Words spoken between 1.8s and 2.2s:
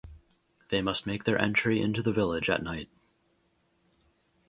the